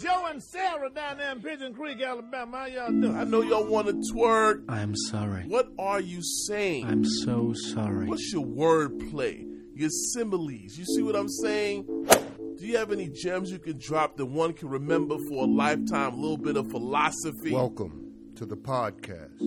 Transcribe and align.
Joe 0.00 0.28
and 0.30 0.42
Sarah 0.42 0.88
down 0.88 1.18
there 1.18 1.32
in 1.32 1.42
Pigeon 1.42 1.74
Creek, 1.74 2.00
Alabama. 2.00 2.60
How 2.60 2.66
y'all 2.66 2.88
doing? 2.88 3.14
I 3.14 3.24
know 3.24 3.42
y'all 3.42 3.66
want 3.66 3.86
to 3.88 3.92
twerk. 4.14 4.64
I'm 4.66 4.96
sorry. 4.96 5.42
What 5.42 5.68
are 5.78 6.00
you 6.00 6.22
saying? 6.22 6.86
I'm 6.86 7.04
so 7.04 7.52
sorry. 7.52 8.06
What's 8.06 8.32
your 8.32 8.46
wordplay? 8.46 9.46
Your 9.74 9.90
similes. 9.90 10.78
You 10.78 10.86
see 10.86 11.02
what 11.02 11.14
I'm 11.14 11.28
saying? 11.28 11.84
Do 11.84 12.66
you 12.66 12.78
have 12.78 12.92
any 12.92 13.08
gems 13.08 13.50
you 13.50 13.58
can 13.58 13.76
drop 13.78 14.16
that 14.16 14.24
one 14.24 14.54
can 14.54 14.70
remember 14.70 15.18
for 15.28 15.44
a 15.44 15.46
lifetime? 15.46 16.14
A 16.14 16.16
little 16.16 16.38
bit 16.38 16.56
of 16.56 16.70
philosophy. 16.70 17.52
Welcome 17.52 18.10
to 18.36 18.46
the 18.46 18.56
podcast 18.56 19.38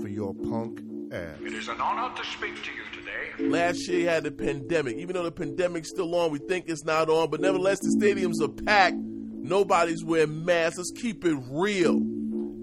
for 0.00 0.06
your 0.06 0.32
punk 0.32 0.80
ass. 1.12 1.40
It 1.42 1.54
is 1.54 1.66
an 1.66 1.80
honor 1.80 2.14
to 2.14 2.24
speak 2.24 2.54
to 2.62 2.70
you 2.70 2.84
today. 2.92 3.48
Last 3.50 3.88
year 3.88 4.00
you 4.00 4.08
had 4.08 4.22
the 4.22 4.30
pandemic. 4.30 4.96
Even 4.96 5.14
though 5.14 5.24
the 5.24 5.32
pandemic's 5.32 5.88
still 5.88 6.14
on, 6.14 6.30
we 6.30 6.38
think 6.38 6.66
it's 6.68 6.84
not 6.84 7.08
on, 7.08 7.30
but 7.30 7.40
nevertheless 7.40 7.80
the 7.80 7.96
stadiums 8.00 8.40
are 8.40 8.62
packed. 8.62 8.94
Nobody's 9.48 10.04
wearing 10.04 10.44
masks. 10.44 10.78
Let's 10.78 10.92
keep 10.92 11.24
it 11.24 11.38
real. 11.50 12.00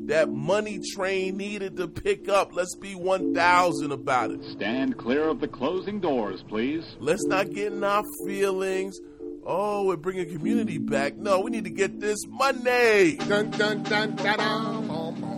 That 0.05 0.29
money 0.29 0.79
train 0.93 1.35
needed 1.35 1.77
to 1.77 1.87
pick 1.87 2.29
up. 2.29 2.55
Let's 2.55 2.75
be 2.75 2.93
1,000 2.93 3.91
about 3.91 4.29
it. 4.29 4.43
Stand 4.51 4.95
clear 4.95 5.27
of 5.27 5.39
the 5.39 5.47
closing 5.47 5.99
doors, 5.99 6.43
please. 6.47 6.83
Let's 6.99 7.25
not 7.25 7.51
get 7.51 7.73
in 7.73 7.83
our 7.83 8.03
feelings. 8.27 8.99
Oh, 9.43 9.85
we're 9.85 9.95
bringing 9.95 10.31
community 10.31 10.77
back. 10.77 11.17
No, 11.17 11.39
we 11.39 11.49
need 11.49 11.63
to 11.63 11.71
get 11.71 11.99
this 11.99 12.19
money. 12.27 13.15
Dun, 13.15 13.49
dun, 13.49 13.81
dun, 13.81 14.15
dun, 14.15 14.15
dun. 14.15 14.74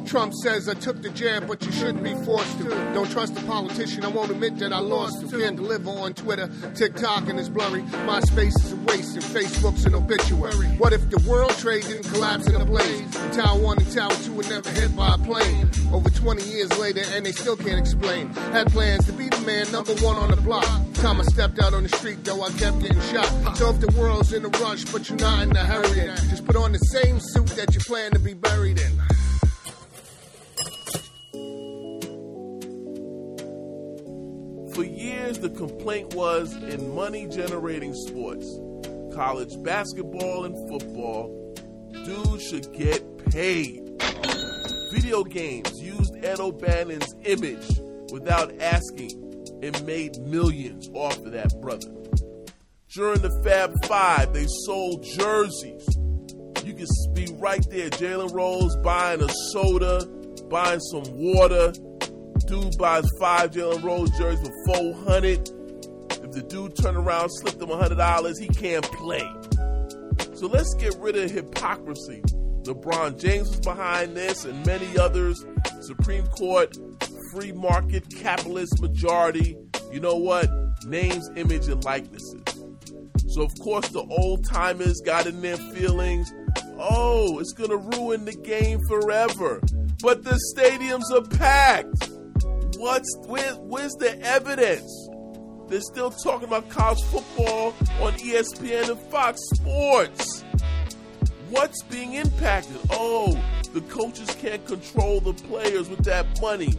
Trump 0.07 0.33
says 0.33 0.69
I 0.69 0.73
took 0.73 1.01
the 1.01 1.09
jab, 1.09 1.47
but 1.47 1.63
you 1.65 1.71
shouldn't 1.73 2.03
be 2.03 2.15
forced 2.23 2.57
to. 2.59 2.69
Don't 2.93 3.11
trust 3.11 3.37
a 3.37 3.41
politician, 3.41 4.05
I 4.05 4.07
won't 4.07 4.31
admit 4.31 4.57
that 4.59 4.71
I 4.71 4.79
lost 4.79 5.29
to. 5.29 5.37
Can't 5.37 5.57
deliver 5.57 5.89
on 5.89 6.13
Twitter, 6.13 6.49
TikTok, 6.75 7.27
and 7.27 7.37
it's 7.37 7.49
blurry. 7.49 7.81
MySpace 8.07 8.55
is 8.63 8.71
a 8.71 8.75
waste, 8.77 9.15
and 9.15 9.23
Facebook's 9.23 9.85
an 9.85 9.95
obituary. 9.95 10.67
What 10.77 10.93
if 10.93 11.09
the 11.09 11.19
World 11.29 11.51
Trade 11.57 11.83
didn't 11.83 12.09
collapse 12.09 12.47
in 12.47 12.55
a 12.55 12.65
blaze? 12.65 13.11
Tower 13.35 13.59
1 13.59 13.79
and 13.79 13.91
Tower 13.91 14.11
2 14.11 14.33
were 14.33 14.43
never 14.43 14.69
hit 14.69 14.95
by 14.95 15.15
a 15.15 15.17
plane. 15.17 15.69
Over 15.91 16.09
20 16.09 16.43
years 16.43 16.77
later, 16.79 17.03
and 17.13 17.25
they 17.25 17.33
still 17.33 17.57
can't 17.57 17.79
explain. 17.79 18.29
Had 18.53 18.71
plans 18.71 19.05
to 19.07 19.11
be 19.11 19.27
the 19.27 19.41
man, 19.41 19.69
number 19.73 19.93
one 19.95 20.15
on 20.15 20.31
the 20.31 20.37
block. 20.37 20.65
Time 20.95 21.19
I 21.19 21.23
stepped 21.23 21.59
out 21.59 21.73
on 21.73 21.83
the 21.83 21.89
street, 21.89 22.23
though 22.23 22.41
I 22.43 22.49
kept 22.51 22.79
getting 22.79 23.01
shot. 23.01 23.57
So 23.57 23.71
if 23.71 23.81
the 23.81 23.93
world's 23.99 24.31
in 24.31 24.45
a 24.45 24.49
rush, 24.59 24.85
but 24.85 25.09
you're 25.09 25.19
not 25.19 25.43
in 25.43 25.55
a 25.55 25.65
hurry, 25.65 26.07
just 26.29 26.45
put 26.45 26.55
on 26.55 26.71
the 26.71 26.79
same 26.79 27.19
suit 27.19 27.47
that 27.57 27.73
you 27.73 27.81
plan 27.81 28.11
to 28.11 28.19
be 28.19 28.33
buried 28.33 28.79
in. 28.79 29.16
For 34.77 34.83
years, 34.83 35.39
the 35.39 35.49
complaint 35.49 36.13
was 36.13 36.53
in 36.53 36.93
money 36.93 37.25
generating 37.25 37.95
sports, 37.95 38.45
college 39.11 39.51
basketball 39.63 40.45
and 40.45 40.69
football, 40.69 41.55
dudes 42.05 42.47
should 42.47 42.71
get 42.73 43.25
paid. 43.31 43.81
Video 44.93 45.23
games 45.23 45.81
used 45.81 46.23
Ed 46.23 46.39
O'Bannon's 46.39 47.11
image 47.23 47.81
without 48.11 48.53
asking 48.61 49.13
and 49.63 49.83
made 49.83 50.15
millions 50.19 50.87
off 50.93 51.17
of 51.25 51.31
that 51.31 51.59
brother. 51.59 51.89
During 52.89 53.23
the 53.23 53.31
Fab 53.43 53.73
Five, 53.85 54.31
they 54.31 54.45
sold 54.67 55.01
jerseys. 55.01 55.87
You 56.63 56.75
can 56.75 56.85
be 57.15 57.35
right 57.39 57.67
there, 57.71 57.89
Jalen 57.89 58.31
Rose 58.31 58.75
buying 58.83 59.23
a 59.23 59.29
soda, 59.51 60.05
buying 60.51 60.81
some 60.81 61.05
water. 61.15 61.73
Dude 62.47 62.77
buys 62.77 63.05
five 63.19 63.51
Jalen 63.51 63.83
Rose 63.83 64.09
jerseys 64.11 64.47
for 64.47 64.73
four 64.73 64.93
hundred. 65.03 65.49
If 66.09 66.31
the 66.31 66.45
dude 66.47 66.77
turn 66.77 66.95
around, 66.95 67.29
slip 67.29 67.59
them 67.59 67.69
hundred 67.69 67.97
dollars, 67.97 68.39
he 68.39 68.47
can't 68.47 68.85
play. 68.85 69.29
So 70.33 70.47
let's 70.47 70.73
get 70.75 70.95
rid 70.97 71.17
of 71.17 71.29
hypocrisy. 71.29 72.21
LeBron 72.63 73.19
James 73.19 73.49
was 73.49 73.59
behind 73.59 74.15
this, 74.15 74.45
and 74.45 74.65
many 74.65 74.97
others. 74.97 75.45
Supreme 75.81 76.25
Court, 76.27 76.75
free 77.31 77.51
market, 77.51 78.09
capitalist 78.15 78.81
majority. 78.81 79.57
You 79.91 79.99
know 79.99 80.15
what? 80.15 80.49
Names, 80.85 81.29
image, 81.35 81.67
and 81.67 81.83
likenesses. 81.83 82.43
So 83.27 83.41
of 83.41 83.51
course 83.59 83.89
the 83.89 84.03
old 84.03 84.45
timers 84.45 85.01
got 85.05 85.27
in 85.27 85.41
their 85.41 85.57
feelings. 85.57 86.33
Oh, 86.79 87.39
it's 87.39 87.51
gonna 87.51 87.75
ruin 87.75 88.23
the 88.23 88.35
game 88.35 88.79
forever. 88.87 89.61
But 90.01 90.23
the 90.23 90.39
stadiums 90.55 91.11
are 91.13 91.27
packed. 91.37 92.11
What's 92.77 93.17
where, 93.25 93.53
where's 93.55 93.93
the 93.93 94.21
evidence? 94.21 95.09
They're 95.67 95.81
still 95.81 96.11
talking 96.11 96.47
about 96.47 96.69
college 96.69 97.01
football 97.05 97.73
on 97.99 98.13
ESPN 98.13 98.91
and 98.91 98.99
Fox 99.09 99.39
Sports. 99.55 100.43
What's 101.49 101.81
being 101.83 102.13
impacted? 102.13 102.77
Oh, 102.91 103.41
the 103.73 103.81
coaches 103.81 104.29
can't 104.39 104.63
control 104.67 105.21
the 105.21 105.33
players 105.33 105.89
with 105.89 106.03
that 106.03 106.39
money. 106.39 106.75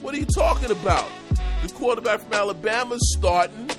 What 0.00 0.14
are 0.14 0.18
you 0.18 0.26
talking 0.26 0.70
about? 0.70 1.08
The 1.62 1.72
quarterback 1.74 2.20
from 2.20 2.32
Alabama's 2.32 3.14
starting. 3.18 3.70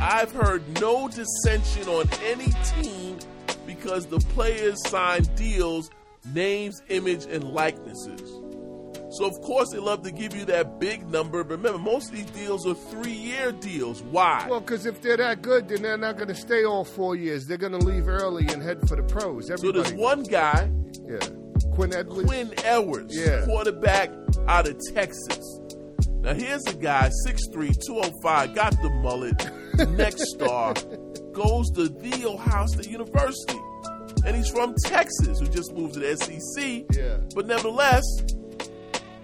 I've 0.00 0.32
heard 0.32 0.64
no 0.80 1.08
dissension 1.08 1.86
on 1.88 2.08
any 2.24 2.48
team 2.82 3.18
because 3.64 4.06
the 4.06 4.18
players 4.18 4.76
signed 4.88 5.32
deals, 5.36 5.88
names, 6.34 6.82
image, 6.88 7.26
and 7.26 7.44
likenesses. 7.44 8.45
So 9.16 9.26
of 9.26 9.40
course 9.42 9.70
they 9.70 9.78
love 9.78 10.02
to 10.02 10.10
give 10.12 10.34
you 10.34 10.44
that 10.46 10.78
big 10.80 11.08
number. 11.10 11.42
But 11.44 11.56
remember, 11.58 11.78
most 11.78 12.10
of 12.10 12.16
these 12.16 12.26
deals 12.26 12.66
are 12.66 12.74
three-year 12.74 13.52
deals. 13.52 14.02
Why? 14.02 14.46
Well, 14.48 14.60
because 14.60 14.86
if 14.86 15.00
they're 15.02 15.16
that 15.16 15.42
good, 15.42 15.68
then 15.68 15.82
they're 15.82 15.96
not 15.98 16.16
going 16.16 16.28
to 16.28 16.34
stay 16.34 16.64
all 16.64 16.84
four 16.84 17.16
years. 17.16 17.46
They're 17.46 17.56
going 17.58 17.72
to 17.72 17.78
leave 17.78 18.08
early 18.08 18.46
and 18.48 18.62
head 18.62 18.86
for 18.88 18.96
the 18.96 19.02
pros. 19.02 19.48
so 19.60 19.72
there's 19.72 19.92
one 19.92 20.22
guy, 20.22 20.70
Yeah. 21.08 21.18
Quinn 21.74 21.94
Edwards. 21.94 22.28
Quinn 22.28 22.54
Edwards, 22.64 23.16
Yeah. 23.16 23.44
quarterback 23.44 24.10
out 24.48 24.68
of 24.68 24.78
Texas. 24.94 25.60
Now 26.20 26.34
here's 26.34 26.64
a 26.66 26.74
guy, 26.74 27.10
6'3", 27.26 27.72
205, 27.86 28.54
got 28.54 28.72
the 28.82 28.90
mullet, 28.90 29.48
next 29.96 30.22
star, 30.28 30.74
goes 31.32 31.70
to 31.72 31.88
the 31.88 32.24
Ohio 32.26 32.66
State 32.66 32.90
University. 32.90 33.58
And 34.26 34.34
he's 34.34 34.48
from 34.48 34.74
Texas, 34.84 35.38
who 35.38 35.46
just 35.46 35.72
moved 35.74 35.94
to 35.94 36.00
the 36.00 36.16
SEC. 36.16 36.84
Yeah. 36.96 37.18
But 37.34 37.46
nevertheless, 37.46 38.02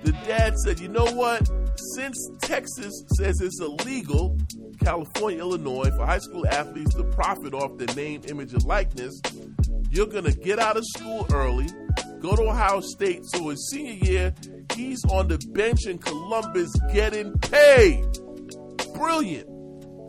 the 0.04 0.12
dad 0.26 0.58
said, 0.58 0.80
you 0.80 0.88
know 0.88 1.06
what? 1.12 1.48
Since 1.94 2.16
Texas 2.40 3.04
says 3.16 3.40
it's 3.40 3.60
illegal, 3.60 4.36
California, 4.82 5.38
Illinois, 5.38 5.90
for 5.90 6.04
high 6.04 6.18
school 6.18 6.46
athletes 6.48 6.94
to 6.94 7.04
profit 7.04 7.54
off 7.54 7.76
their 7.78 7.94
name, 7.94 8.22
image, 8.28 8.52
and 8.52 8.64
likeness, 8.64 9.20
you're 9.91 10.06
going 10.06 10.24
to 10.24 10.32
get 10.32 10.58
out 10.58 10.76
of 10.76 10.84
school 10.96 11.26
early, 11.32 11.68
go 12.20 12.34
to 12.34 12.42
Ohio 12.42 12.80
State. 12.80 13.20
So 13.26 13.48
his 13.48 13.70
senior 13.70 14.10
year, 14.10 14.34
he's 14.74 15.04
on 15.06 15.28
the 15.28 15.38
bench 15.52 15.86
in 15.86 15.98
Columbus 15.98 16.70
getting 16.92 17.32
paid. 17.38 18.04
Brilliant. 18.94 19.48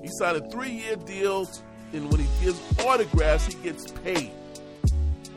He 0.04 0.10
signed 0.20 0.38
a 0.38 0.50
three 0.50 0.72
year 0.72 0.96
deal, 0.96 1.50
and 1.94 2.12
when 2.12 2.22
he 2.22 2.28
gives 2.44 2.60
autographs, 2.80 3.46
he 3.48 3.54
gets 3.64 3.92
paid. 3.92 4.32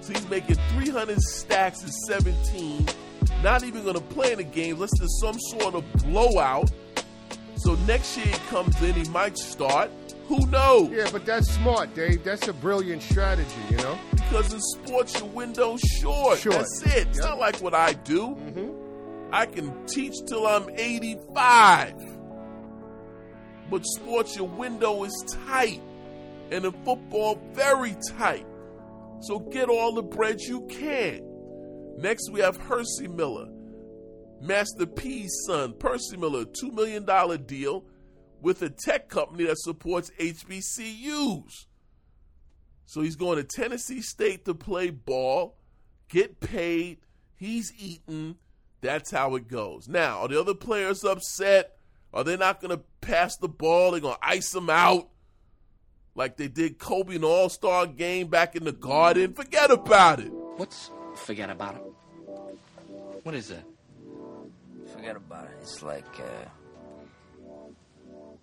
So 0.01 0.13
he's 0.13 0.29
making 0.29 0.57
300 0.75 1.21
stacks 1.21 1.83
in 1.83 1.91
17. 1.91 2.87
Not 3.43 3.63
even 3.65 3.83
going 3.83 3.95
to 3.95 4.01
play 4.01 4.33
in 4.33 4.39
the 4.39 4.45
game 4.45 4.75
unless 4.77 4.99
there's 4.99 5.21
some 5.21 5.39
sort 5.39 5.75
of 5.75 5.85
blowout. 6.05 6.71
So 7.57 7.75
next 7.87 8.17
year 8.17 8.27
he 8.27 8.39
comes 8.49 8.81
in, 8.83 8.95
he 8.95 9.09
might 9.11 9.39
start. 9.39 9.91
Who 10.29 10.45
knows? 10.47 10.91
Yeah, 10.91 11.09
but 11.13 11.25
that's 11.25 11.51
smart, 11.53 11.95
Dave. 11.95 12.25
That's 12.25 12.49
a 12.49 12.53
brilliant 12.53 13.03
strategy, 13.03 13.49
you 13.71 13.77
know? 13.77 13.99
Because 14.11 14.53
in 14.53 14.61
sports, 14.61 15.21
your 15.21 15.29
window's 15.29 15.81
short. 15.81 16.39
Short. 16.39 16.57
That's 16.57 16.83
it. 16.83 17.09
It's 17.09 17.21
not 17.21 17.39
like 17.39 17.63
what 17.63 17.75
I 17.75 17.93
do. 17.93 18.29
Mm-hmm. 18.29 19.33
I 19.33 19.47
can 19.47 19.87
teach 19.87 20.15
till 20.27 20.47
I'm 20.47 20.69
85. 20.71 21.95
But 23.71 23.85
sports, 23.85 24.37
your 24.37 24.49
window 24.49 25.05
is 25.05 25.37
tight. 25.47 25.81
And 26.51 26.65
in 26.65 26.73
football, 26.85 27.41
very 27.53 27.97
tight. 28.11 28.47
So 29.21 29.39
get 29.39 29.69
all 29.69 29.95
the 29.95 30.03
bread 30.03 30.41
you 30.41 30.63
can. 30.63 31.23
Next, 31.97 32.31
we 32.31 32.41
have 32.41 32.57
Hercy 32.57 33.09
Miller, 33.09 33.49
Master 34.41 34.87
P's 34.87 35.33
son. 35.47 35.75
Percy 35.79 36.17
Miller, 36.17 36.45
$2 36.45 36.73
million 36.73 37.07
deal 37.47 37.85
with 38.41 38.63
a 38.63 38.69
tech 38.69 39.09
company 39.09 39.45
that 39.45 39.59
supports 39.59 40.11
HBCUs. 40.21 41.67
So 42.85 43.01
he's 43.01 43.17
going 43.17 43.39
to 43.39 43.45
Tennessee 43.45 44.01
State 44.01 44.45
to 44.45 44.55
play 44.55 44.91
ball, 44.91 45.57
get 46.09 46.39
paid, 46.41 46.99
he's 47.35 47.73
eating. 47.79 48.37
That's 48.81 49.11
how 49.11 49.35
it 49.35 49.49
goes. 49.49 49.89
Now, 49.89 50.21
are 50.21 50.29
the 50.29 50.39
other 50.39 50.55
players 50.55 51.03
upset? 51.03 51.79
Are 52.13 52.23
they 52.23 52.37
not 52.37 52.61
going 52.61 52.77
to 52.77 52.85
pass 53.01 53.37
the 53.37 53.49
ball? 53.49 53.91
They're 53.91 54.01
going 54.01 54.15
to 54.15 54.29
ice 54.29 54.55
him 54.55 54.71
out 54.71 55.09
like 56.15 56.37
they 56.37 56.49
did 56.49 56.79
Kobe 56.79 57.17
in 57.17 57.25
All 57.25 57.49
Star 57.49 57.87
game 57.87 58.29
back 58.29 58.55
in 58.55 58.65
the 58.65 58.73
Garden? 58.73 59.35
Forget 59.35 59.71
about 59.71 60.21
it. 60.21 60.33
What's 60.33 60.91
forget 61.19 61.51
about 61.51 61.77
it? 61.77 61.83
What 63.23 63.35
is 63.35 63.49
that? 63.49 63.65
Forget 64.93 65.17
about 65.17 65.45
it. 65.47 65.59
It's 65.61 65.83
like 65.83 66.05
uh, 66.21 66.49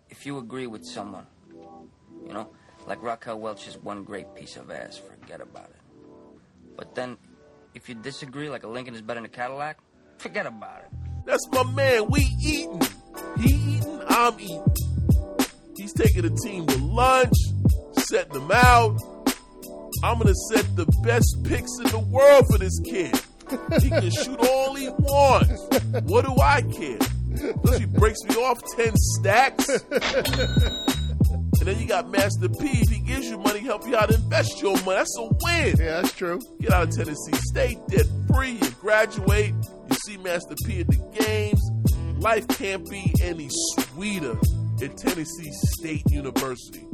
if 0.10 0.26
you 0.26 0.38
agree 0.38 0.68
with 0.68 0.86
someone, 0.86 1.26
you 2.28 2.34
know, 2.34 2.50
like 2.86 3.02
Raquel 3.02 3.40
Welch's 3.40 3.78
one 3.78 4.04
great 4.04 4.36
piece 4.36 4.58
of 4.58 4.70
ass. 4.72 4.98
Forget 4.98 5.42
about 5.42 5.70
it. 5.70 5.76
But 6.76 6.96
then, 6.96 7.18
if 7.74 7.88
you 7.88 7.96
disagree, 7.96 8.50
like 8.50 8.64
a 8.64 8.68
Lincoln 8.68 8.94
is 8.96 9.02
better 9.02 9.20
than 9.20 9.26
a 9.26 9.30
Cadillac, 9.30 9.80
forget 10.18 10.46
about 10.46 10.82
it. 10.82 10.98
That's 11.26 11.48
my 11.52 11.64
man. 11.64 12.10
We 12.10 12.22
eating. 12.42 12.82
He 13.40 13.78
eating, 13.78 14.02
I'm 14.08 14.40
eating. 14.40 14.64
He's 15.78 15.94
taking 15.94 16.24
the 16.24 16.36
team 16.44 16.68
to 16.68 16.78
lunch, 16.78 17.36
setting 17.98 18.34
them 18.34 18.52
out. 18.52 18.98
I'm 20.04 20.18
gonna 20.20 20.36
set 20.52 20.76
the 20.76 20.86
best 21.02 21.38
picks 21.46 21.72
in 21.80 21.88
the 21.90 22.00
world 22.00 22.46
for 22.52 22.58
this 22.58 22.78
kid. 22.84 23.16
He 23.82 23.90
can 23.90 24.12
shoot 24.24 24.38
all 24.38 24.76
he 24.76 24.90
wants. 24.90 25.62
What 26.04 26.26
do 26.26 26.36
I 26.42 26.62
care? 26.62 27.00
Unless 27.64 27.80
he 27.80 27.86
breaks 27.86 28.20
me 28.28 28.36
off 28.36 28.62
10 28.76 28.92
stacks. 28.96 29.70
And 31.60 31.68
then 31.72 31.80
you 31.80 31.88
got 31.88 32.10
Master 32.12 32.50
P. 32.50 32.68
If 32.82 32.90
he 32.90 33.00
gives 33.00 33.28
you 33.28 33.38
money, 33.38 33.60
help 33.60 33.88
you 33.88 33.96
out 33.96 34.14
invest 34.14 34.62
your 34.62 34.74
money. 34.84 34.98
That's 34.98 35.18
a 35.18 35.24
win. 35.24 35.76
Yeah, 35.80 36.02
that's 36.02 36.12
true. 36.12 36.42
Get 36.60 36.74
out 36.74 36.90
of 36.90 36.96
Tennessee 36.96 37.32
State, 37.36 37.78
debt 37.88 38.06
free. 38.34 38.58
You 38.62 38.70
graduate. 38.82 39.54
You 39.90 39.96
see 40.06 40.18
Master 40.18 40.56
P 40.66 40.82
at 40.82 40.88
the 40.88 40.98
games. 41.18 41.62
Life 42.20 42.48
can't 42.50 42.86
be 42.90 43.14
any 43.22 43.48
sweeter 43.50 44.38
at 44.84 44.98
Tennessee 44.98 45.52
State 45.78 46.04
University. 46.10 46.86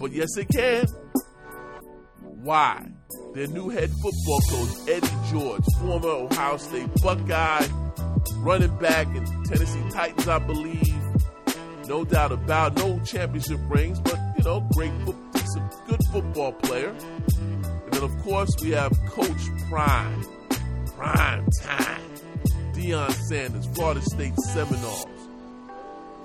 But 0.00 0.12
yes, 0.12 0.34
it 0.38 0.48
can. 0.48 0.86
Why? 2.44 2.86
Their 3.32 3.46
new 3.46 3.70
head 3.70 3.90
football 3.90 4.40
coach, 4.50 4.86
Eddie 4.86 5.30
George, 5.30 5.64
former 5.80 6.08
Ohio 6.08 6.58
State 6.58 6.90
Buckeye, 6.96 7.66
running 8.40 8.76
back 8.76 9.06
in 9.16 9.24
Tennessee 9.44 9.82
Titans, 9.90 10.28
I 10.28 10.40
believe. 10.40 10.94
No 11.88 12.04
doubt 12.04 12.32
about 12.32 12.76
no 12.76 13.00
championship 13.00 13.58
rings, 13.70 13.98
but 13.98 14.18
you 14.36 14.44
know, 14.44 14.60
great, 14.74 14.92
decent, 15.32 15.72
good 15.88 16.00
football 16.12 16.52
player. 16.52 16.90
And 16.90 17.92
then 17.92 18.02
of 18.02 18.14
course 18.22 18.50
we 18.60 18.72
have 18.72 18.92
Coach 19.08 19.46
Prime, 19.70 20.26
Prime 20.98 21.48
Time, 21.62 22.02
Deion 22.74 23.10
Sanders, 23.26 23.66
Florida 23.68 24.02
State 24.02 24.36
Seminoles, 24.52 25.06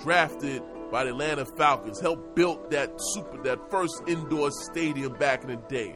drafted 0.02 0.64
by 0.92 1.06
the 1.06 1.12
Atlanta 1.12 1.46
Falcons, 1.46 2.02
helped 2.02 2.36
build 2.36 2.72
that 2.72 2.92
super, 3.14 3.42
that 3.44 3.72
first 3.72 4.02
indoor 4.06 4.52
stadium 4.52 5.14
back 5.14 5.44
in 5.44 5.52
the 5.52 5.56
day. 5.70 5.96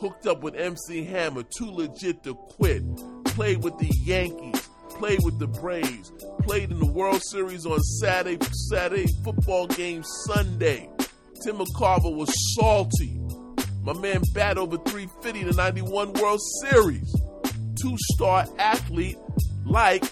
Hooked 0.00 0.26
up 0.26 0.42
with 0.42 0.54
MC 0.54 1.04
Hammer, 1.04 1.42
too 1.42 1.70
legit 1.70 2.22
to 2.24 2.34
quit. 2.34 2.82
Played 3.26 3.62
with 3.62 3.76
the 3.78 3.92
Yankees, 4.02 4.68
played 4.88 5.20
with 5.22 5.38
the 5.38 5.46
Braves, 5.46 6.10
played 6.42 6.70
in 6.70 6.78
the 6.78 6.86
World 6.86 7.22
Series 7.22 7.66
on 7.66 7.78
Saturday, 7.80 8.38
Saturday 8.70 9.06
football 9.22 9.66
game 9.66 10.02
Sunday. 10.26 10.88
Tim 11.44 11.58
McCarver 11.58 12.14
was 12.14 12.32
salty. 12.54 13.20
My 13.82 13.92
man 13.92 14.22
bat 14.34 14.58
over 14.58 14.78
350 14.78 15.40
in 15.40 15.46
the 15.48 15.54
91 15.54 16.14
World 16.14 16.40
Series. 16.62 17.14
Two 17.82 17.96
star 18.14 18.46
athlete 18.58 19.18
like 19.66 20.04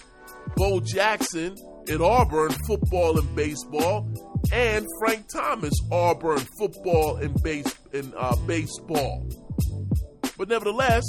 Bo 0.55 0.79
Jackson 0.79 1.55
at 1.89 2.01
Auburn 2.01 2.51
football 2.67 3.17
and 3.17 3.35
baseball, 3.35 4.07
and 4.51 4.85
Frank 4.99 5.27
Thomas 5.33 5.73
Auburn 5.91 6.39
football 6.59 7.17
and 7.17 7.33
base 7.41 7.75
and 7.93 8.13
uh, 8.15 8.35
baseball. 8.47 9.27
But 10.39 10.47
nevertheless, 10.47 11.03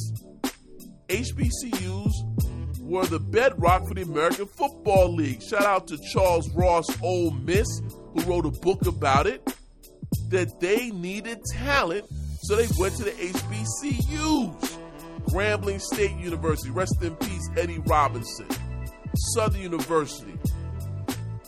HBCUs 1.06 2.80
were 2.80 3.06
the 3.06 3.20
bedrock 3.20 3.86
for 3.86 3.94
the 3.94 4.02
American 4.02 4.46
Football 4.46 5.14
League. 5.14 5.40
Shout 5.40 5.62
out 5.62 5.86
to 5.86 5.98
Charles 6.12 6.50
Ross, 6.50 6.84
Ole 7.00 7.30
Miss, 7.30 7.80
who 8.12 8.22
wrote 8.22 8.44
a 8.44 8.50
book 8.50 8.86
about 8.86 9.28
it. 9.28 9.54
That 10.30 10.58
they 10.58 10.90
needed 10.90 11.44
talent, 11.44 12.06
so 12.42 12.56
they 12.56 12.66
went 12.76 12.96
to 12.96 13.04
the 13.04 13.12
HBCUs. 13.12 14.78
Grambling 15.28 15.80
State 15.80 16.16
University, 16.16 16.70
rest 16.70 17.00
in 17.00 17.14
peace, 17.14 17.48
Eddie 17.56 17.78
Robinson. 17.86 18.48
Southern 19.34 19.60
University, 19.60 20.36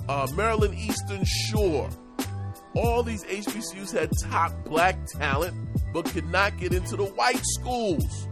uh, 0.09 0.29
Maryland 0.37 0.77
Eastern 0.79 1.25
Shore. 1.25 1.91
All 2.77 3.03
these 3.03 3.25
HBCUs 3.25 3.93
had 3.93 4.11
top 4.23 4.53
black 4.65 5.05
talent, 5.07 5.57
but 5.93 6.07
could 6.07 6.29
not 6.31 6.57
get 6.59 6.73
into 6.73 6.97
the 6.97 7.05
white 7.05 7.41
schools. 7.43 8.27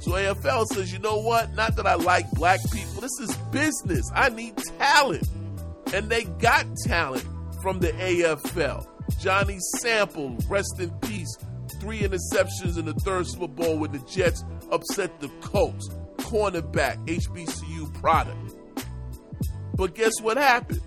So 0.00 0.12
AFL 0.12 0.66
says, 0.66 0.92
you 0.92 0.98
know 0.98 1.18
what? 1.18 1.54
Not 1.54 1.76
that 1.76 1.86
I 1.86 1.94
like 1.94 2.30
black 2.32 2.60
people. 2.72 3.02
This 3.02 3.18
is 3.20 3.36
business. 3.52 4.10
I 4.14 4.30
need 4.30 4.56
talent. 4.78 5.28
And 5.92 6.08
they 6.08 6.24
got 6.24 6.66
talent 6.86 7.26
from 7.62 7.80
the 7.80 7.92
AFL. 7.92 8.86
Johnny 9.20 9.58
Sample, 9.78 10.38
rest 10.48 10.80
in 10.80 10.90
peace. 11.00 11.36
Three 11.80 12.00
interceptions 12.00 12.78
in 12.78 12.86
the 12.86 12.94
third 12.94 13.26
Super 13.26 13.48
Bowl 13.48 13.78
when 13.78 13.92
the 13.92 13.98
Jets 14.00 14.44
upset 14.70 15.20
the 15.20 15.28
Colts. 15.40 15.88
Cornerback, 16.18 17.04
HBCU 17.06 17.92
product. 18.00 18.56
But 19.74 19.94
guess 19.94 20.12
what 20.22 20.36
happened? 20.36 20.80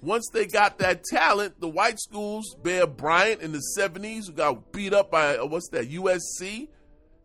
Once 0.00 0.28
they 0.32 0.46
got 0.46 0.78
that 0.78 1.02
talent, 1.04 1.60
the 1.60 1.68
white 1.68 1.98
schools, 1.98 2.56
Bear 2.62 2.86
Bryant 2.86 3.40
in 3.40 3.52
the 3.52 3.62
70s, 3.76 4.26
who 4.26 4.32
got 4.32 4.72
beat 4.72 4.92
up 4.92 5.10
by, 5.10 5.36
uh, 5.36 5.46
what's 5.46 5.68
that, 5.70 5.90
USC, 5.90 6.68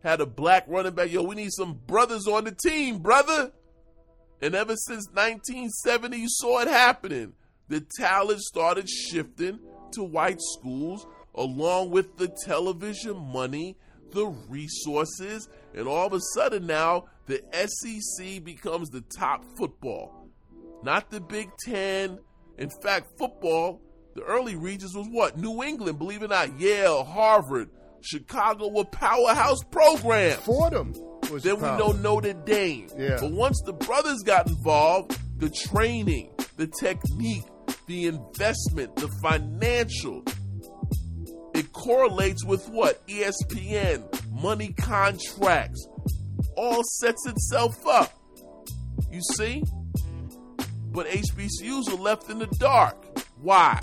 had 0.02 0.20
a 0.20 0.26
black 0.26 0.64
running 0.66 0.94
back. 0.94 1.10
Yo, 1.10 1.22
we 1.22 1.36
need 1.36 1.52
some 1.52 1.80
brothers 1.86 2.26
on 2.26 2.44
the 2.44 2.52
team, 2.52 2.98
brother. 2.98 3.52
And 4.42 4.54
ever 4.54 4.74
since 4.76 5.06
1970, 5.12 6.18
you 6.18 6.28
saw 6.28 6.60
it 6.60 6.68
happening. 6.68 7.32
The 7.68 7.86
talent 7.98 8.40
started 8.40 8.88
shifting 8.88 9.60
to 9.92 10.02
white 10.02 10.40
schools 10.40 11.06
along 11.34 11.90
with 11.90 12.16
the 12.16 12.28
television 12.44 13.16
money, 13.16 13.76
the 14.12 14.26
resources, 14.26 15.48
and 15.74 15.88
all 15.88 16.06
of 16.06 16.12
a 16.12 16.20
sudden 16.34 16.66
now 16.66 17.06
the 17.26 17.40
SEC 17.52 18.44
becomes 18.44 18.90
the 18.90 19.00
top 19.00 19.44
football. 19.56 20.28
Not 20.82 21.10
the 21.10 21.20
Big 21.20 21.50
Ten. 21.64 22.18
In 22.58 22.70
fact, 22.82 23.18
football, 23.18 23.80
the 24.14 24.22
early 24.22 24.56
regions 24.56 24.94
was 24.94 25.06
what? 25.08 25.36
New 25.36 25.62
England, 25.62 25.98
believe 25.98 26.22
it 26.22 26.26
or 26.26 26.28
not, 26.28 26.58
Yale, 26.58 27.04
Harvard, 27.04 27.68
Chicago 28.00 28.68
were 28.68 28.84
powerhouse 28.84 29.62
programs. 29.64 30.36
Fordham 30.42 30.92
was 31.30 31.42
Then 31.42 31.56
we 31.56 31.62
know 31.62 31.92
Notre 31.92 32.34
Dame. 32.34 32.88
Yeah. 32.96 33.18
But 33.20 33.32
once 33.32 33.60
the 33.64 33.72
brothers 33.72 34.22
got 34.22 34.46
involved, 34.48 35.18
the 35.38 35.50
training, 35.50 36.30
the 36.56 36.66
technique, 36.66 37.44
the 37.86 38.06
investment, 38.06 38.94
the 38.96 39.08
financial, 39.22 40.22
it 41.54 41.72
correlates 41.72 42.44
with 42.44 42.68
what? 42.68 43.06
ESPN, 43.06 44.30
money 44.32 44.72
contracts, 44.74 45.88
all 46.56 46.82
sets 46.84 47.26
itself 47.26 47.74
up. 47.86 48.12
You 49.10 49.20
see? 49.36 49.62
But 50.94 51.08
HBCUs 51.08 51.88
are 51.88 52.00
left 52.00 52.30
in 52.30 52.38
the 52.38 52.46
dark. 52.46 52.96
Why? 53.42 53.80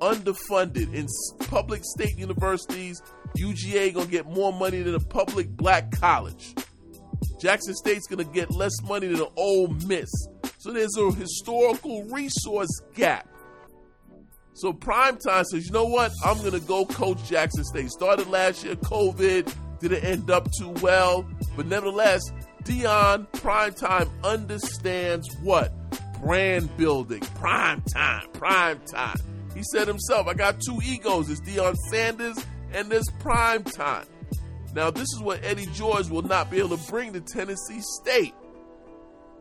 Underfunded. 0.00 0.94
In 0.94 1.08
public 1.46 1.82
state 1.82 2.18
universities, 2.18 3.02
UGA 3.36 3.94
gonna 3.94 4.06
get 4.06 4.26
more 4.26 4.52
money 4.52 4.82
than 4.82 4.94
a 4.94 5.00
public 5.00 5.48
black 5.56 5.90
college. 5.90 6.54
Jackson 7.40 7.74
State's 7.74 8.06
gonna 8.06 8.24
get 8.24 8.50
less 8.50 8.74
money 8.82 9.06
than 9.06 9.20
an 9.20 9.28
Ole 9.36 9.68
Miss. 9.86 10.10
So 10.58 10.72
there's 10.72 10.96
a 10.98 11.10
historical 11.12 12.04
resource 12.04 12.68
gap. 12.94 13.26
So 14.52 14.74
Primetime 14.74 15.46
says, 15.46 15.64
you 15.64 15.72
know 15.72 15.86
what? 15.86 16.12
I'm 16.22 16.38
to 16.42 16.60
go 16.60 16.84
coach 16.84 17.26
Jackson 17.26 17.64
State. 17.64 17.88
Started 17.88 18.28
last 18.28 18.62
year, 18.62 18.76
COVID, 18.76 19.50
didn't 19.80 20.04
end 20.04 20.30
up 20.30 20.50
too 20.58 20.68
well. 20.82 21.26
But 21.56 21.66
nevertheless, 21.66 22.20
Deion 22.64 23.26
Primetime 23.32 24.10
understands 24.22 25.26
what? 25.42 25.72
Brand 26.22 26.76
building. 26.76 27.20
prime 27.20 27.82
time, 27.82 28.28
prime 28.32 28.80
time. 28.92 29.16
He 29.54 29.62
said 29.72 29.88
himself, 29.88 30.26
I 30.26 30.34
got 30.34 30.60
two 30.60 30.78
egos. 30.84 31.28
It's 31.30 31.40
Deion 31.40 31.76
Sanders 31.90 32.36
and 32.72 32.88
this 32.88 33.04
prime 33.18 33.64
time. 33.64 34.06
Now, 34.74 34.90
this 34.90 35.08
is 35.14 35.20
what 35.20 35.42
Eddie 35.42 35.66
George 35.74 36.08
will 36.08 36.22
not 36.22 36.50
be 36.50 36.58
able 36.58 36.76
to 36.76 36.90
bring 36.90 37.12
to 37.14 37.20
Tennessee 37.20 37.80
State. 37.80 38.34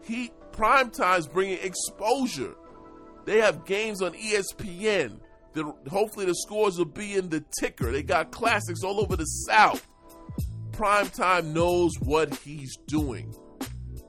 He 0.03 0.31
Primetime's 0.59 1.25
bringing 1.25 1.57
exposure. 1.61 2.53
They 3.23 3.37
have 3.39 3.65
games 3.65 4.01
on 4.01 4.11
ESPN. 4.13 5.21
That 5.53 5.73
hopefully 5.89 6.25
the 6.25 6.35
scores 6.35 6.77
will 6.77 6.83
be 6.83 7.15
in 7.15 7.29
the 7.29 7.43
ticker. 7.59 7.93
They 7.93 8.03
got 8.03 8.31
classics 8.31 8.83
all 8.83 8.99
over 8.99 9.15
the 9.15 9.23
South. 9.23 9.87
Primetime 10.71 11.53
knows 11.53 11.93
what 12.01 12.35
he's 12.35 12.75
doing. 12.87 13.33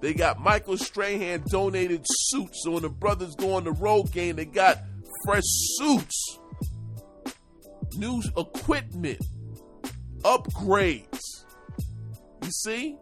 They 0.01 0.15
got 0.15 0.41
Michael 0.41 0.79
Strahan 0.79 1.43
donated 1.49 2.05
suits, 2.09 2.63
so 2.65 2.73
when 2.73 2.83
the 2.83 2.89
brothers 2.89 3.35
go 3.35 3.55
on 3.55 3.65
the 3.65 3.73
road 3.73 4.11
game, 4.13 4.37
they 4.37 4.47
got 4.47 4.79
fresh 5.25 5.45
suits, 5.45 6.39
new 7.97 8.23
equipment, 8.37 9.21
upgrades. 10.23 11.21
You 12.43 12.51
see? 12.51 12.97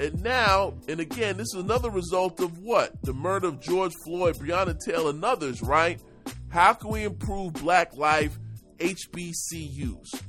And 0.00 0.22
now, 0.22 0.74
and 0.88 0.98
again, 0.98 1.36
this 1.36 1.54
is 1.54 1.62
another 1.62 1.90
result 1.90 2.40
of 2.40 2.58
what? 2.58 3.00
The 3.02 3.12
murder 3.12 3.48
of 3.48 3.60
George 3.60 3.92
Floyd, 4.04 4.36
Breonna 4.36 4.78
Taylor, 4.84 5.10
and 5.10 5.24
others, 5.24 5.62
right? 5.62 6.00
How 6.48 6.72
can 6.72 6.90
we 6.90 7.04
improve 7.04 7.52
black 7.54 7.94
life 7.96 8.38
HBCUs? 8.78 10.22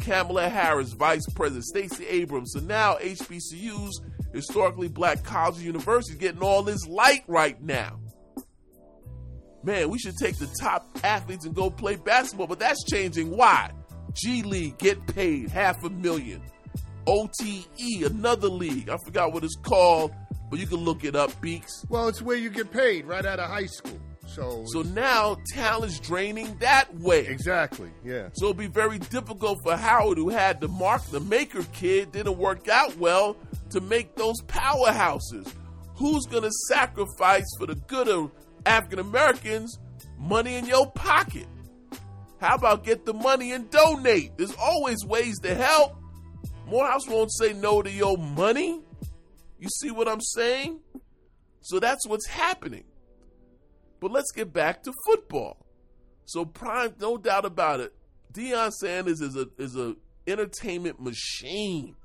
Kamala 0.00 0.48
Harris, 0.48 0.92
Vice 0.92 1.26
President, 1.34 1.64
Stacey 1.64 2.06
Abrams. 2.06 2.52
So 2.54 2.60
now 2.60 2.96
HBCUs, 2.96 3.92
historically 4.32 4.88
black 4.88 5.22
colleges 5.24 5.58
and 5.58 5.66
universities, 5.66 6.16
getting 6.16 6.42
all 6.42 6.62
this 6.62 6.86
light 6.86 7.24
right 7.26 7.60
now. 7.62 8.00
Man, 9.62 9.90
we 9.90 9.98
should 9.98 10.16
take 10.16 10.36
the 10.38 10.48
top 10.60 10.86
athletes 11.04 11.44
and 11.44 11.54
go 11.54 11.70
play 11.70 11.96
basketball, 11.96 12.46
but 12.46 12.58
that's 12.58 12.82
changing. 12.84 13.30
Why? 13.30 13.70
G 14.14 14.42
League 14.42 14.78
get 14.78 15.06
paid 15.06 15.50
half 15.50 15.84
a 15.84 15.90
million. 15.90 16.42
OTE, 17.06 18.04
another 18.04 18.48
league. 18.48 18.88
I 18.88 18.96
forgot 19.04 19.32
what 19.32 19.44
it's 19.44 19.56
called, 19.56 20.12
but 20.50 20.58
you 20.58 20.66
can 20.66 20.78
look 20.78 21.04
it 21.04 21.14
up, 21.14 21.38
Beaks. 21.40 21.84
Well, 21.88 22.08
it's 22.08 22.22
where 22.22 22.36
you 22.36 22.50
get 22.50 22.70
paid 22.70 23.06
right 23.06 23.24
out 23.24 23.38
of 23.38 23.50
high 23.50 23.66
school. 23.66 23.98
So, 24.34 24.64
So 24.66 24.82
now 24.82 25.36
talent's 25.54 25.98
draining 25.98 26.56
that 26.58 26.94
way. 26.98 27.26
exactly, 27.26 27.90
yeah. 28.04 28.28
So 28.34 28.46
it'll 28.46 28.54
be 28.54 28.66
very 28.68 28.98
difficult 28.98 29.58
for 29.64 29.76
Howard, 29.76 30.18
who 30.18 30.28
had 30.28 30.60
the 30.60 30.68
Mark 30.68 31.02
the 31.06 31.20
Maker 31.20 31.64
kid, 31.72 32.12
didn't 32.12 32.38
work 32.38 32.68
out 32.68 32.96
well 32.96 33.36
to 33.70 33.80
make 33.80 34.14
those 34.14 34.40
powerhouses. 34.42 35.52
Who's 35.96 36.26
going 36.26 36.44
to 36.44 36.50
sacrifice 36.68 37.46
for 37.58 37.66
the 37.66 37.74
good 37.74 38.08
of 38.08 38.30
African 38.64 39.00
Americans 39.00 39.78
money 40.18 40.54
in 40.54 40.64
your 40.66 40.90
pocket? 40.92 41.46
How 42.40 42.54
about 42.54 42.84
get 42.84 43.04
the 43.04 43.12
money 43.12 43.52
and 43.52 43.70
donate? 43.70 44.38
There's 44.38 44.54
always 44.54 45.04
ways 45.04 45.38
to 45.40 45.54
help. 45.54 45.96
Morehouse 46.66 47.06
won't 47.08 47.32
say 47.34 47.52
no 47.52 47.82
to 47.82 47.90
your 47.90 48.16
money. 48.16 48.80
You 49.58 49.68
see 49.80 49.90
what 49.90 50.08
I'm 50.08 50.20
saying? 50.22 50.80
So 51.60 51.80
that's 51.80 52.06
what's 52.06 52.26
happening. 52.26 52.84
But 54.00 54.12
let's 54.12 54.32
get 54.32 54.52
back 54.52 54.82
to 54.84 54.92
football. 55.06 55.58
So 56.24 56.44
prime, 56.44 56.94
no 57.00 57.16
doubt 57.16 57.44
about 57.44 57.80
it. 57.80 57.92
Deion 58.32 58.72
Sanders 58.72 59.20
is 59.20 59.36
a 59.36 59.48
is 59.58 59.76
a 59.76 59.96
entertainment 60.26 61.00
machine. 61.00 61.96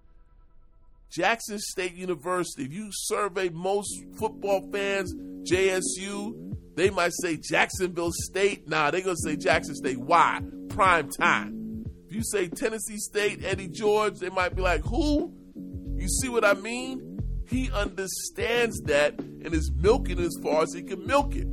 Jackson 1.09 1.59
State 1.59 1.93
University. 1.93 2.65
If 2.65 2.73
you 2.73 2.89
survey 2.91 3.49
most 3.49 4.03
football 4.17 4.67
fans, 4.71 5.13
JSU, 5.49 6.55
they 6.75 6.89
might 6.89 7.13
say 7.13 7.37
Jacksonville 7.37 8.11
State. 8.11 8.67
Nah, 8.67 8.91
they're 8.91 9.01
gonna 9.01 9.15
say 9.17 9.37
Jackson 9.37 9.75
State. 9.75 9.99
Why? 9.99 10.41
Prime 10.69 11.09
time. 11.09 11.85
If 12.07 12.13
you 12.13 12.23
say 12.23 12.47
Tennessee 12.47 12.97
State, 12.97 13.45
Eddie 13.45 13.69
George, 13.69 14.19
they 14.19 14.29
might 14.29 14.55
be 14.55 14.61
like, 14.61 14.81
who? 14.81 15.33
You 15.95 16.07
see 16.09 16.29
what 16.29 16.43
I 16.43 16.53
mean? 16.53 17.19
He 17.47 17.71
understands 17.71 18.81
that 18.81 19.17
and 19.19 19.53
is 19.53 19.71
milking 19.75 20.19
as 20.19 20.35
far 20.41 20.63
as 20.63 20.73
he 20.73 20.81
can 20.81 21.05
milk 21.05 21.35
it. 21.35 21.47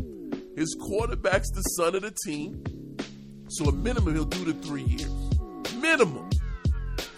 His 0.57 0.77
quarterback's 0.79 1.51
the 1.51 1.63
son 1.63 1.95
of 1.95 2.03
the 2.03 2.11
team, 2.25 2.63
so 3.49 3.65
a 3.67 3.73
minimum 3.73 4.15
he'll 4.15 4.25
do 4.27 4.45
the 4.45 4.53
three 4.67 4.83
years. 4.83 5.11
Minimum. 5.81 6.29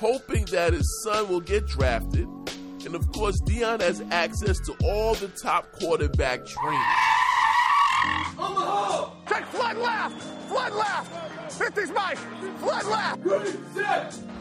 Hoping 0.00 0.44
that 0.46 0.72
his 0.72 1.02
son 1.04 1.28
will 1.28 1.40
get 1.40 1.66
drafted. 1.66 2.28
And 2.84 2.94
of 2.94 3.10
course, 3.12 3.40
Deion 3.42 3.80
has 3.80 4.02
access 4.10 4.58
to 4.60 4.74
all 4.84 5.14
the 5.14 5.28
top 5.28 5.72
quarterback 5.72 6.46
trainers. 6.46 6.80
Take 9.26 9.46
flood 9.46 9.78
left! 9.78 10.22
Flood 10.48 10.72
left! 10.74 11.10
50's 11.58 11.90
Mike! 11.90 12.18
Flood 12.58 12.84
left! 12.86 13.24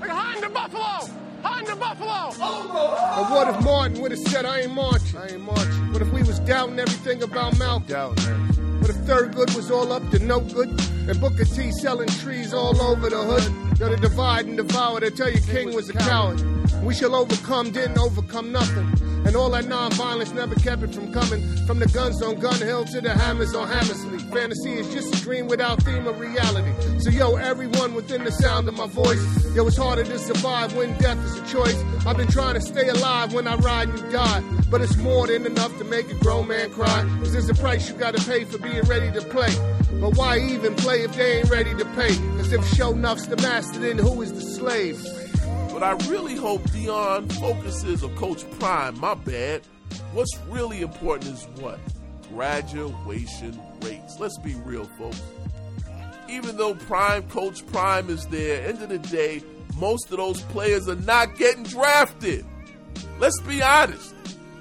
Behind 0.01 0.43
the 0.43 0.49
Buffalo! 0.49 1.09
Behind 1.41 1.67
the 1.67 1.75
Buffalo! 1.75 2.31
But 2.37 3.31
what 3.31 3.47
if 3.47 3.63
Martin 3.63 4.01
would 4.01 4.11
have 4.11 4.19
said, 4.19 4.45
I 4.45 4.61
ain't 4.61 4.73
marching? 4.73 5.17
I 5.17 5.27
ain't 5.29 5.41
marching. 5.41 5.93
What 5.93 6.01
if 6.01 6.11
we 6.13 6.21
was 6.21 6.39
doubting 6.41 6.79
everything 6.79 7.23
about 7.23 7.57
Malcolm? 7.57 7.87
Doubting 7.87 8.52
What 8.83 8.89
if 8.89 9.05
good 9.05 9.55
was 9.55 9.71
all 9.71 9.93
up 9.93 10.09
to 10.09 10.19
no 10.19 10.41
good? 10.41 10.67
And 11.07 11.17
Booker 11.21 11.45
T 11.45 11.71
selling 11.71 12.09
trees 12.09 12.53
all 12.53 12.81
over 12.81 13.09
the 13.09 13.15
hood? 13.15 13.77
To 13.77 13.95
divide 13.95 14.45
and 14.45 14.57
devour, 14.57 14.99
they 14.99 15.09
tell 15.09 15.31
you 15.31 15.39
King 15.39 15.73
was 15.73 15.89
a 15.89 15.93
coward. 15.93 16.43
We 16.83 16.93
shall 16.93 17.15
overcome, 17.15 17.71
didn't 17.71 17.97
overcome 17.97 18.51
nothing. 18.51 19.02
And 19.25 19.35
all 19.35 19.49
that 19.51 19.67
non-violence 19.67 20.31
never 20.33 20.55
kept 20.55 20.83
it 20.83 20.93
from 20.93 21.13
coming. 21.13 21.41
From 21.65 21.79
the 21.79 21.87
guns 21.87 22.21
on 22.21 22.39
Gun 22.39 22.59
Hill 22.59 22.85
to 22.85 23.01
the 23.01 23.11
hammers 23.11 23.55
on 23.55 23.67
Hammersley. 23.67 24.19
Fantasy 24.19 24.73
is 24.73 24.93
just 24.93 25.15
a 25.15 25.23
dream 25.23 25.47
without 25.47 25.81
theme 25.83 26.07
of 26.07 26.19
reality. 26.19 26.71
So 26.99 27.09
yo, 27.09 27.35
everyone 27.35 27.93
within 27.93 28.23
the 28.23 28.31
sound 28.31 28.67
of 28.67 28.75
my 28.75 28.87
voice. 28.87 29.23
Yo, 29.55 29.65
it's 29.65 29.77
harder 29.77 30.03
to 30.03 30.19
survive 30.19 30.75
when 30.75 30.97
death 30.97 31.17
is 31.25 31.37
a 31.37 31.45
choice. 31.47 31.83
I've 32.05 32.17
been 32.17 32.27
trying 32.27 32.55
to 32.55 32.61
stay 32.61 32.87
alive 32.89 33.33
when 33.33 33.47
I 33.47 33.55
ride 33.55 33.89
and 33.89 33.99
you 33.99 34.11
die. 34.11 34.43
But 34.69 34.81
it's 34.81 34.97
more 34.97 35.27
than 35.27 35.45
enough 35.45 35.77
to 35.77 35.83
make 35.83 36.09
a 36.09 36.15
grown 36.15 36.47
man 36.47 36.71
cry. 36.71 37.03
Cause 37.19 37.33
there's 37.33 37.49
a 37.49 37.55
price 37.55 37.89
you 37.89 37.95
gotta 37.95 38.21
pay 38.23 38.43
for 38.43 38.57
being 38.57 38.81
ready 38.83 39.11
to 39.11 39.21
play. 39.27 39.53
But 40.01 40.17
why 40.17 40.39
even 40.39 40.75
play 40.75 41.03
if 41.03 41.15
they 41.15 41.39
ain't 41.39 41.49
ready 41.49 41.73
to 41.75 41.85
pay? 41.95 42.15
Cause 42.37 42.51
if 42.51 42.65
show 42.75 42.91
enough's 42.91 43.27
the 43.27 43.37
master, 43.37 43.79
then 43.79 43.97
who 43.97 44.21
is 44.21 44.33
the 44.33 44.41
slave? 44.41 45.01
But 45.73 45.81
I 45.81 45.93
really 46.07 46.35
hope 46.35 46.61
Deion 46.69 47.31
focuses 47.41 48.03
on 48.03 48.15
Coach 48.15 48.47
Prime. 48.59 48.99
My 48.99 49.15
bad. 49.15 49.63
What's 50.13 50.37
really 50.47 50.83
important 50.83 51.33
is 51.33 51.47
what? 51.59 51.79
Graduation 52.29 53.59
rates. 53.81 54.19
Let's 54.19 54.37
be 54.37 54.53
real, 54.53 54.85
folks. 54.99 55.19
Even 56.29 56.57
though 56.57 56.75
Prime, 56.75 57.23
Coach 57.23 57.65
Prime 57.65 58.11
is 58.11 58.27
there, 58.27 58.67
end 58.67 58.83
of 58.83 58.89
the 58.89 58.99
day, 58.99 59.41
most 59.75 60.11
of 60.11 60.17
those 60.17 60.41
players 60.43 60.87
are 60.87 60.95
not 60.95 61.35
getting 61.37 61.63
drafted. 61.63 62.45
Let's 63.17 63.41
be 63.41 63.63
honest. 63.63 64.13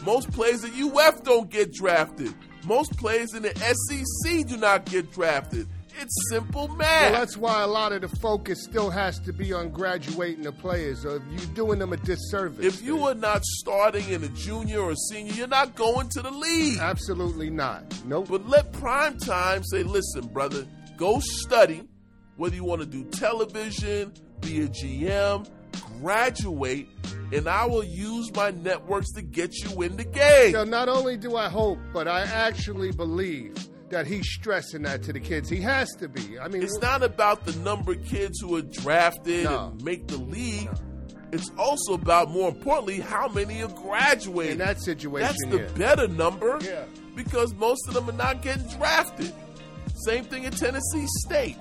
Most 0.07 0.33
players 0.33 0.65
at 0.65 0.71
UF 0.75 1.23
don't 1.25 1.51
get 1.51 1.75
drafted. 1.75 2.33
Most 2.65 2.97
players 2.97 3.35
in 3.35 3.43
the 3.43 3.55
SEC 3.55 4.47
do 4.47 4.57
not 4.57 4.87
get 4.87 5.13
drafted. 5.13 5.69
It's 6.01 6.29
simple 6.31 6.69
math. 6.69 7.13
Well, 7.13 7.21
that's 7.21 7.37
why 7.37 7.63
a 7.63 7.67
lot 7.67 7.93
of 7.93 8.03
the 8.03 8.09
focus 8.09 8.63
still 8.65 8.91
has 8.91 9.19
to 9.21 9.33
be 9.33 9.53
on 9.53 9.71
graduating 9.71 10.43
the 10.43 10.53
players, 10.53 11.05
or 11.05 11.23
you're 11.31 11.55
doing 11.55 11.79
them 11.79 11.93
a 11.93 11.97
disservice. 11.97 12.65
if 12.65 12.83
you 12.83 13.07
are 13.07 13.15
not 13.15 13.45
starting 13.45 14.09
in 14.09 14.25
a 14.25 14.29
junior 14.29 14.81
or 14.81 14.95
senior, 14.95 15.33
you're 15.33 15.47
not 15.47 15.75
going 15.75 16.09
to 16.11 16.23
the 16.23 16.31
league. 16.31 16.79
Absolutely 16.79 17.51
not. 17.51 17.85
Nope. 18.05 18.29
But 18.29 18.49
let 18.49 18.73
prime 18.73 19.19
time 19.19 19.63
say, 19.65 19.83
listen, 19.83 20.27
brother, 20.29 20.67
go 20.97 21.21
study, 21.21 21.83
whether 22.37 22.55
you 22.55 22.65
want 22.65 22.81
to 22.81 22.87
do 22.87 23.05
television, 23.05 24.13
be 24.41 24.63
a 24.63 24.69
GM, 24.69 25.49
graduate, 26.01 26.89
and 27.33 27.49
I 27.49 27.65
will 27.67 27.85
use 27.85 28.33
my 28.35 28.51
networks 28.51 29.13
to 29.13 29.23
get 29.23 29.55
you 29.59 29.83
in 29.83 29.97
the 29.97 30.05
game. 30.05 30.53
So 30.53 30.65
not 30.65 30.89
only 30.89 31.17
do 31.17 31.37
I 31.37 31.49
hope, 31.49 31.79
but 31.93 32.09
I 32.09 32.23
actually 32.23 32.93
believe 32.93 33.55
that 33.93 34.07
he's 34.07 34.27
stressing 34.29 34.83
that 34.83 35.03
to 35.05 35.13
the 35.13 35.21
kids. 35.21 35.49
He 35.49 35.61
has 35.61 35.89
to 36.01 36.09
be. 36.09 36.39
I 36.39 36.49
mean, 36.49 36.63
It's 36.63 36.79
not 36.81 37.03
about 37.03 37.45
the 37.47 37.57
number 37.61 37.93
of 37.93 38.05
kids 38.05 38.41
who 38.41 38.57
are 38.57 38.63
drafted 38.63 39.45
No. 39.45 39.69
and 39.69 39.85
make 39.85 40.09
the 40.09 40.17
league. 40.19 40.69
It's 41.31 41.51
also 41.57 41.95
about, 41.95 42.31
more 42.31 42.49
importantly, 42.49 43.01
how 43.01 43.29
many 43.29 43.63
are 43.63 43.69
graduating. 43.69 44.53
in 44.53 44.59
that 44.59 44.81
situation. 44.83 45.27
That's 45.29 45.47
the 45.51 45.59
yeah. 45.63 45.79
better 45.79 46.09
number 46.09 46.59
Yeah. 46.63 46.85
because 47.15 47.55
most 47.55 47.87
of 47.89 47.95
them 47.95 48.09
are 48.11 48.15
not 48.15 48.43
getting 48.43 48.67
drafted. 48.77 49.33
Same 50.07 50.25
thing 50.25 50.45
at 50.47 50.57
Tennessee 50.57 51.07
State. 51.25 51.57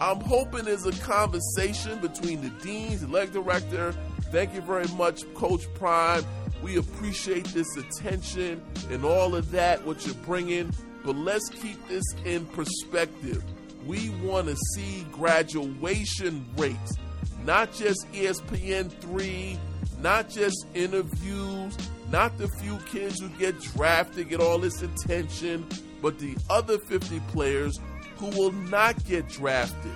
I'm 0.00 0.20
hoping 0.20 0.64
there's 0.64 0.86
a 0.86 0.92
conversation 0.92 1.98
between 2.00 2.40
the 2.42 2.50
deans, 2.64 3.00
the 3.02 3.06
leg 3.08 3.32
director. 3.32 3.94
Thank 4.30 4.54
you 4.54 4.60
very 4.62 4.88
much, 4.96 5.22
Coach 5.34 5.62
Prime. 5.74 6.24
We 6.62 6.76
appreciate 6.76 7.44
this 7.46 7.66
attention 7.76 8.62
and 8.90 9.04
all 9.04 9.34
of 9.34 9.50
that, 9.52 9.84
what 9.86 10.04
you're 10.06 10.14
bringing. 10.16 10.72
But 11.04 11.16
let's 11.16 11.48
keep 11.48 11.86
this 11.88 12.04
in 12.24 12.46
perspective. 12.46 13.42
We 13.86 14.10
want 14.22 14.48
to 14.48 14.56
see 14.74 15.04
graduation 15.12 16.46
rates, 16.56 16.96
not 17.44 17.72
just 17.72 18.06
E 18.14 18.26
ESPN3, 18.26 19.58
not 20.00 20.28
just 20.28 20.66
interviews, 20.74 21.76
not 22.10 22.36
the 22.38 22.48
few 22.60 22.76
kids 22.90 23.20
who 23.20 23.28
get 23.30 23.60
drafted, 23.60 24.28
get 24.28 24.40
all 24.40 24.58
this 24.58 24.82
attention, 24.82 25.66
but 26.00 26.18
the 26.18 26.36
other 26.50 26.78
50 26.78 27.20
players 27.28 27.78
who 28.16 28.26
will 28.26 28.52
not 28.52 29.02
get 29.04 29.28
drafted. 29.28 29.92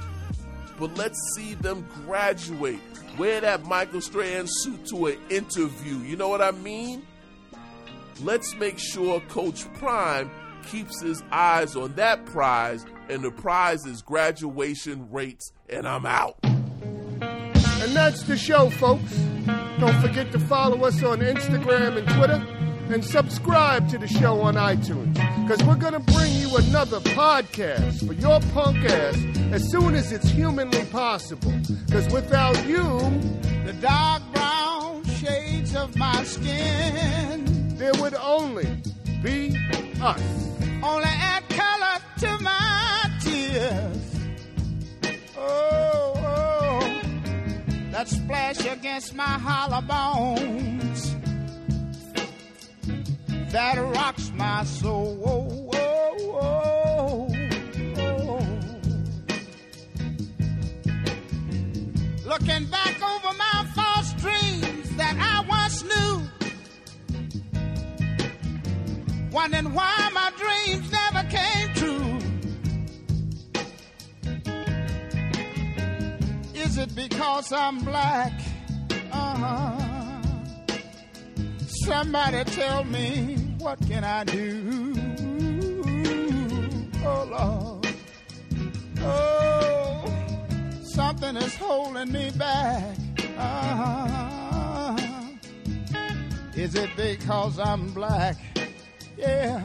But 0.79 0.97
let's 0.97 1.19
see 1.37 1.55
them 1.55 1.87
graduate. 2.05 2.81
Wear 3.19 3.41
that 3.41 3.65
Michael 3.65 4.01
Strahan 4.01 4.47
suit 4.47 4.87
to 4.87 5.07
an 5.07 5.19
interview. 5.31 5.97
You 5.99 6.17
know 6.17 6.29
what 6.29 6.43
I 6.43 6.51
mean? 6.51 7.07
Let's 8.23 8.55
make 8.57 8.79
sure 8.79 9.21
Coach 9.29 9.73
Prime 9.75 10.31
keeps 10.67 11.01
his 11.01 11.23
eyes 11.31 11.77
on 11.77 11.95
that 11.95 12.25
prize, 12.27 12.85
and 13.09 13.23
the 13.23 13.31
prize 13.31 13.87
is 13.87 14.03
graduation 14.03 15.11
rates, 15.11 15.53
and 15.69 15.87
I'm 15.87 16.07
out. 16.07 16.39
And 16.43 17.95
that's 17.95 18.25
the 18.25 18.37
show, 18.37 18.71
folks. 18.71 19.13
Don't 19.79 20.01
forget 20.01 20.33
to 20.33 20.39
follow 20.39 20.85
us 20.85 21.03
on 21.03 21.21
Instagram 21.21 21.99
and 21.99 22.09
Twitter 22.09 22.57
and 22.93 23.05
subscribe 23.05 23.89
to 23.89 23.99
the 23.99 24.07
show 24.07 24.41
on 24.41 24.55
iTunes 24.55 25.15
because 25.43 25.63
we're 25.67 25.77
going 25.77 25.93
to 25.93 26.13
bring 26.13 26.33
you 26.35 26.57
another 26.57 27.01
podcast 27.01 28.07
for 28.07 28.13
your 28.15 28.41
punk 28.53 28.79
ass 28.85 29.17
as 29.53 29.71
soon 29.71 29.95
as 29.95 30.13
it's 30.13 30.29
humanly 30.31 30.85
possible. 30.87 31.53
Because 31.87 32.13
without 32.13 32.57
you, 32.67 32.83
the 33.65 33.77
dark 33.81 34.23
brown 34.33 35.05
shades 35.05 35.75
of 35.77 35.97
my 35.97 36.25
skin 36.25 37.45
there 37.77 37.93
would 38.01 38.15
only 38.15 38.67
be 39.23 39.55
us. 40.01 40.56
Only 40.87 41.15
add 41.33 41.43
color 41.49 41.97
to 42.23 42.39
my 42.43 43.11
tears. 43.21 44.05
Oh, 45.37 46.13
oh, 46.17 47.01
that 47.93 48.09
splash 48.09 48.65
against 48.65 49.15
my 49.15 49.35
hollow 49.47 49.83
bones 49.83 51.17
that 53.57 53.79
rocks 53.79 54.31
my 54.35 54.65
soul. 54.65 55.19
Oh, 55.25 55.71
oh, 55.73 56.19
oh, 56.21 57.29
oh. 57.97 58.41
Looking 62.27 62.67
back 62.67 62.97
over 63.03 63.33
my 63.39 63.67
false 63.75 64.13
dreams 64.15 64.91
that 64.97 65.17
I 65.19 65.41
once 65.49 65.83
knew, 65.91 66.15
wondering 69.33 69.73
why 69.73 70.11
my 70.13 70.31
dreams 70.37 70.66
it 76.87 76.95
because 76.95 77.53
I'm 77.53 77.79
black? 77.81 78.33
Uh-huh. 79.13 80.23
Somebody 81.85 82.45
tell 82.45 82.85
me 82.85 83.37
what 83.59 83.79
can 83.87 84.05
I 84.05 84.25
do? 84.25 84.93
Oh 87.05 87.29
Lord, 87.31 87.87
oh, 89.01 90.05
something 90.83 91.37
is 91.37 91.55
holding 91.57 92.13
me 92.13 92.31
back. 92.37 92.97
Uh-huh. 93.39 94.97
Is 96.55 96.75
it 96.75 96.91
because 96.97 97.59
I'm 97.59 97.93
black? 97.93 98.37
Yeah. 99.17 99.65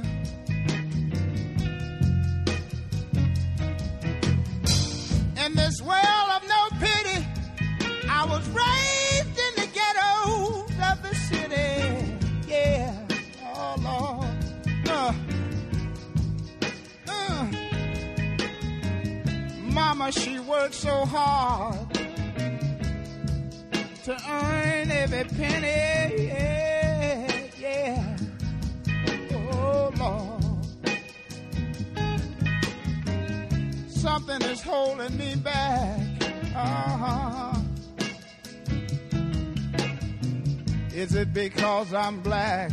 In 5.43 5.55
this 5.55 5.81
world 5.81 6.30
raised 8.53 9.37
in 9.45 9.53
the 9.55 9.67
ghettos 9.73 10.71
of 10.89 11.01
the 11.03 11.15
city. 11.15 12.17
Yeah, 12.47 12.93
oh 13.55 13.75
Lord. 13.79 14.35
Uh, 14.89 15.13
uh. 17.07 17.47
Mama, 19.63 20.11
she 20.11 20.39
worked 20.39 20.75
so 20.75 21.05
hard 21.05 21.93
to 24.03 24.13
earn 24.29 24.91
every 24.91 25.23
penny. 25.23 26.25
Yeah, 26.27 27.47
yeah. 27.59 28.17
Oh 29.33 29.91
Lord. 29.97 30.41
Something 33.89 34.41
is 34.49 34.61
holding 34.61 35.15
me 35.17 35.35
back. 35.35 35.99
Uh-huh. 36.55 37.50
Is 40.93 41.15
it 41.15 41.33
because 41.33 41.93
I'm 41.93 42.19
black? 42.19 42.69